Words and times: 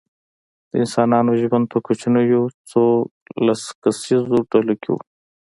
د 0.69 0.71
انسانانو 0.81 1.31
ژوند 1.41 1.65
په 1.71 1.77
کوچنیو 1.85 2.43
څو 2.69 2.83
لس 3.45 3.61
کسیزو 3.83 4.37
ډلو 4.51 4.75
کې 4.81 4.89
و. 4.91 4.95